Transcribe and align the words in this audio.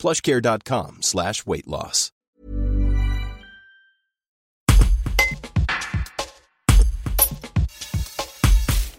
plushcare.com. 0.00 1.00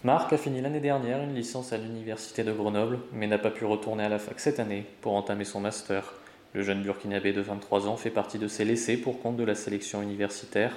Marc 0.04 0.32
a 0.32 0.38
fini 0.38 0.60
l'année 0.60 0.78
dernière 0.78 1.24
une 1.24 1.34
licence 1.34 1.72
à 1.72 1.78
l'université 1.78 2.44
de 2.44 2.52
Grenoble, 2.52 3.00
mais 3.12 3.26
n'a 3.26 3.38
pas 3.38 3.50
pu 3.50 3.64
retourner 3.64 4.04
à 4.04 4.08
la 4.08 4.20
fac 4.20 4.38
cette 4.38 4.60
année 4.60 4.86
pour 5.00 5.14
entamer 5.14 5.44
son 5.44 5.58
master. 5.58 6.12
Le 6.52 6.62
jeune 6.62 6.84
burkinabé 6.84 7.32
de 7.32 7.40
23 7.40 7.88
ans 7.88 7.96
fait 7.96 8.10
partie 8.10 8.38
de 8.38 8.46
ces 8.46 8.64
laissés 8.64 8.96
pour 8.96 9.20
compte 9.20 9.36
de 9.36 9.42
la 9.44 9.56
sélection 9.56 10.02
universitaire. 10.02 10.76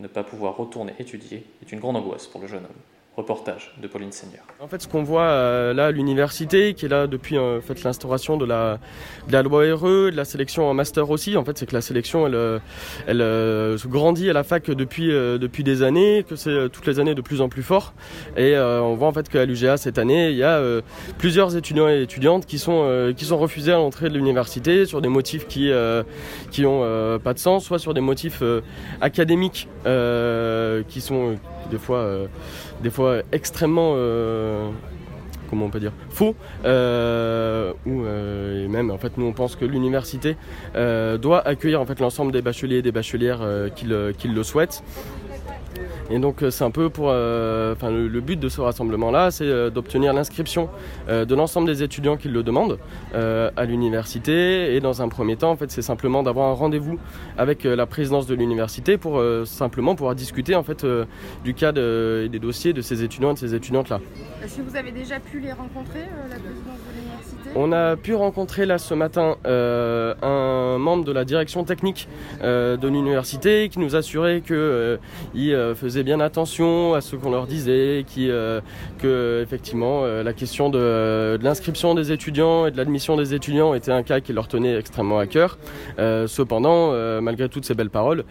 Ne 0.00 0.06
pas 0.06 0.22
pouvoir 0.22 0.54
retourner 0.58 0.92
étudier 0.98 1.46
est 1.62 1.72
une 1.72 1.80
grande 1.80 1.96
angoisse 1.96 2.26
pour 2.26 2.42
le 2.42 2.46
jeune 2.46 2.64
homme. 2.64 2.91
Reportage 3.14 3.74
de 3.78 3.86
Pauline 3.88 4.10
Seigneur. 4.10 4.42
En 4.58 4.68
fait, 4.68 4.80
ce 4.80 4.88
qu'on 4.88 5.02
voit 5.02 5.24
euh, 5.24 5.74
là 5.74 5.90
l'université, 5.90 6.72
qui 6.72 6.86
est 6.86 6.88
là 6.88 7.06
depuis 7.06 7.36
euh, 7.36 7.60
fait, 7.60 7.82
l'instauration 7.82 8.38
de 8.38 8.46
la, 8.46 8.78
loi 9.42 9.64
RE, 9.74 10.10
de 10.10 10.16
la 10.16 10.24
sélection 10.24 10.66
en 10.66 10.72
master 10.72 11.10
aussi, 11.10 11.36
en 11.36 11.44
fait, 11.44 11.58
c'est 11.58 11.66
que 11.66 11.74
la 11.74 11.82
sélection, 11.82 12.26
elle, 12.26 12.34
euh, 12.34 12.58
elle 13.06 13.18
se 13.78 13.86
grandit 13.86 14.30
à 14.30 14.32
la 14.32 14.44
fac 14.44 14.70
depuis, 14.70 15.08
depuis 15.08 15.62
des 15.62 15.82
années, 15.82 16.24
que 16.26 16.36
c'est 16.36 16.70
toutes 16.70 16.86
les 16.86 17.00
années 17.00 17.14
de 17.14 17.20
plus 17.20 17.42
en 17.42 17.50
plus 17.50 17.62
fort. 17.62 17.92
Et 18.38 18.56
on 18.56 18.94
voit 18.94 19.08
en 19.08 19.12
fait 19.12 19.28
qu'à 19.28 19.44
l'UGA 19.44 19.76
cette 19.76 19.98
année, 19.98 20.30
il 20.30 20.36
y 20.36 20.42
a 20.42 20.62
plusieurs 21.18 21.54
étudiants 21.54 21.90
et 21.90 22.00
étudiantes 22.00 22.46
qui 22.46 22.58
sont, 22.58 23.12
qui 23.14 23.26
sont 23.26 23.36
refusés 23.36 23.72
à 23.72 23.76
l'entrée 23.76 24.08
de 24.08 24.14
l'université 24.14 24.86
sur 24.86 25.02
des 25.02 25.08
motifs 25.08 25.46
qui, 25.46 25.70
qui 26.50 26.64
ont 26.64 27.18
pas 27.18 27.34
de 27.34 27.38
sens, 27.38 27.64
soit 27.64 27.78
sur 27.78 27.92
des 27.92 28.00
motifs 28.00 28.42
académiques 29.02 29.68
qui 30.88 31.00
sont 31.00 31.36
des 31.70 31.78
fois, 31.78 32.28
des 32.82 32.90
fois 32.90 33.22
extrêmement 33.32 33.94
euh, 33.96 34.70
comment 35.48 35.66
on 35.66 35.70
peut 35.70 35.80
dire 35.80 35.92
faux 36.10 36.34
euh, 36.64 37.72
euh, 37.86 38.68
même 38.68 38.90
en 38.90 38.98
fait 38.98 39.18
nous 39.18 39.26
on 39.26 39.32
pense 39.32 39.56
que 39.56 39.64
l'université 39.64 40.36
doit 40.74 41.46
accueillir 41.46 41.80
en 41.80 41.86
fait 41.86 42.00
l'ensemble 42.00 42.32
des 42.32 42.42
bacheliers 42.42 42.76
et 42.76 42.82
des 42.82 42.92
bachelières 42.92 43.40
qui 43.74 43.86
le 43.86 44.42
souhaitent 44.42 44.82
et 46.10 46.18
donc 46.18 46.42
euh, 46.42 46.50
c'est 46.50 46.64
un 46.64 46.70
peu 46.70 46.90
pour, 46.90 47.08
euh, 47.08 47.72
enfin 47.72 47.90
le, 47.90 48.20
but 48.20 48.38
de 48.38 48.48
ce 48.48 48.60
rassemblement-là, 48.60 49.30
c'est 49.30 49.44
euh, 49.44 49.70
d'obtenir 49.70 50.12
l'inscription 50.12 50.68
de 51.08 51.34
l'ensemble 51.34 51.66
des 51.66 51.82
étudiants 51.82 52.16
qui 52.16 52.28
le 52.28 52.42
demandent 52.42 52.78
à 53.14 53.64
l'université. 53.64 54.74
Et 54.74 54.80
dans 54.80 55.02
un 55.02 55.08
premier 55.08 55.36
temps, 55.36 55.50
en 55.50 55.56
fait, 55.56 55.70
c'est 55.70 55.82
simplement 55.82 56.22
d'avoir 56.22 56.50
un 56.50 56.54
rendez-vous 56.54 56.98
avec 57.38 57.64
la 57.64 57.86
présidence 57.86 58.26
de 58.26 58.34
l'université 58.34 58.96
pour 58.98 59.22
simplement 59.44 59.94
pouvoir 59.94 60.14
discuter 60.14 60.54
en 60.54 60.62
fait 60.62 60.86
du 61.44 61.54
cas 61.54 61.72
et 61.72 62.28
des 62.28 62.38
dossiers 62.38 62.72
de 62.72 62.82
ces 62.82 63.02
étudiants 63.02 63.30
et 63.30 63.34
de 63.34 63.38
ces 63.38 63.54
étudiantes-là. 63.54 64.00
Est-ce 64.44 64.58
que 64.58 64.62
vous 64.62 64.76
avez 64.76 64.92
déjà 64.92 65.18
pu 65.20 65.40
les 65.40 65.52
rencontrer, 65.52 66.00
la 66.30 66.36
présidence 66.36 66.78
de 66.88 67.00
l'université? 67.00 67.50
On 67.54 67.72
a 67.72 67.96
pu 67.96 68.14
rencontrer 68.14 68.66
là 68.66 68.78
ce 68.78 68.94
matin 68.94 69.36
un 69.44 70.78
membre 70.78 71.04
de 71.04 71.12
la 71.12 71.24
direction 71.24 71.64
technique 71.64 72.08
de 72.42 72.88
l'université 72.88 73.68
qui 73.68 73.78
nous 73.78 73.96
assurait 73.96 74.40
qu'il 74.40 75.74
faisait 75.74 75.91
bien 76.00 76.20
attention 76.20 76.94
à 76.94 77.00
ce 77.00 77.16
qu'on 77.16 77.30
leur 77.30 77.46
disait, 77.46 78.04
qui, 78.06 78.30
euh, 78.30 78.60
que 78.98 79.40
effectivement 79.42 80.02
euh, 80.04 80.22
la 80.22 80.32
question 80.32 80.70
de, 80.70 81.38
l'inscription 81.42 81.94
des 81.94 82.12
étudiants 82.12 82.66
et 82.66 82.70
de 82.70 82.76
l'admission 82.78 83.16
des 83.16 83.34
étudiants 83.34 83.74
était 83.74 83.92
un 83.92 84.02
cas 84.02 84.20
qui 84.20 84.32
leur 84.32 84.48
tenait 84.48 84.76
extrêmement 84.76 85.18
à 85.18 85.26
cœur. 85.26 85.58
Euh, 85.98 86.26
cependant, 86.26 86.92
malgré 87.20 87.48
toutes 87.48 87.64
ces 87.64 87.74
belles 87.74 87.90
paroles, 87.90 88.24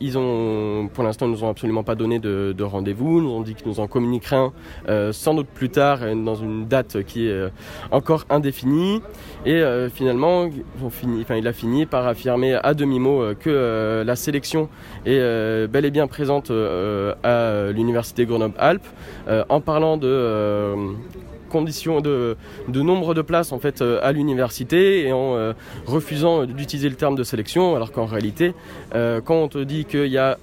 ils 0.00 0.18
ont, 0.18 0.88
pour 0.92 1.04
l'instant, 1.04 1.26
nous 1.26 1.44
ont 1.44 1.48
absolument 1.48 1.82
pas 1.82 1.94
donné 1.94 2.18
de, 2.18 2.62
rendez-vous. 2.62 3.20
Nous 3.20 3.30
ont 3.30 3.40
dit 3.40 3.54
qu'ils 3.54 3.68
nous 3.68 3.80
en 3.80 3.88
communiqueraient 3.88 4.50
sans 5.12 5.34
doute 5.34 5.48
plus 5.48 5.70
tard 5.70 6.00
dans 6.14 6.34
une 6.34 6.66
date 6.68 7.02
qui 7.04 7.26
est 7.26 7.48
encore 7.90 8.24
indéfinie. 8.30 9.02
Et 9.44 9.62
finalement, 9.92 10.48
fini, 10.90 11.22
enfin, 11.22 11.36
il 11.36 11.48
a 11.48 11.52
fini 11.52 11.86
par 11.86 12.06
affirmer 12.06 12.54
à 12.54 12.74
demi-mot 12.74 13.34
que 13.38 14.02
la 14.06 14.16
sélection 14.16 14.68
est 15.06 15.66
bel 15.68 15.84
et 15.84 15.90
bien 15.90 16.06
présente 16.06 16.50
à 17.22 17.72
l'université 17.72 18.26
Grenoble-Alpes 18.26 18.86
euh, 19.28 19.44
en 19.48 19.60
parlant 19.60 19.96
de 19.96 20.08
euh, 20.08 20.92
conditions 21.50 22.00
de, 22.00 22.36
nombre 22.68 23.14
de 23.14 23.22
places 23.22 23.52
en 23.52 23.58
fait 23.58 23.82
à 23.82 24.10
l'université 24.12 25.06
et 25.06 25.12
en 25.12 25.52
refusant 25.84 26.46
d'utiliser 26.46 26.88
le 26.88 26.94
terme 26.94 27.14
de 27.14 27.24
sélection 27.24 27.76
alors 27.76 27.92
qu'en 27.92 28.06
réalité 28.06 28.54
quand 28.92 29.36
on 29.36 29.48
te 29.48 29.58
dit 29.58 29.84
qu'il 29.84 30.08
n'y 30.08 30.16
a 30.16 30.38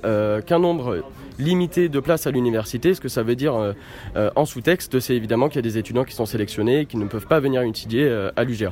qu'un 0.45 0.59
nombre 0.59 1.03
limité 1.39 1.89
de 1.89 1.99
places 1.99 2.27
à 2.27 2.31
l'université, 2.31 2.93
ce 2.93 3.01
que 3.01 3.07
ça 3.07 3.23
veut 3.23 3.35
dire 3.35 3.73
en 4.15 4.45
sous-texte, 4.45 4.99
c'est 4.99 5.15
évidemment 5.15 5.47
qu'il 5.47 5.55
y 5.55 5.59
a 5.59 5.63
des 5.63 5.79
étudiants 5.79 6.03
qui 6.03 6.13
sont 6.13 6.27
sélectionnés 6.27 6.81
et 6.81 6.85
qui 6.85 6.97
ne 6.97 7.05
peuvent 7.05 7.27
pas 7.27 7.39
venir 7.39 7.63
étudier 7.63 8.07
à 8.35 8.43
l'UGA. 8.43 8.71